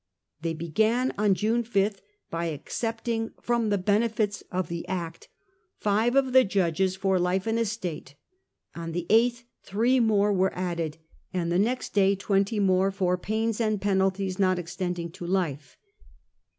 [0.41, 2.01] They began on June 5
[2.31, 5.29] by excepting from the benefits of the Act
[5.77, 8.15] five of the judges 'for life and estate*;
[8.73, 10.97] on the 8th three more were added;
[11.35, 15.11] and the next day twenty more, 2 * 4 for pains and penalties not extending
[15.11, 15.77] to life.